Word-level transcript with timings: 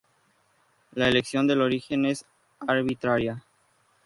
La 0.95 1.07
elección 1.07 1.45
del 1.45 1.61
origen 1.61 2.05
es 2.05 2.25
arbitraria. 2.67 3.43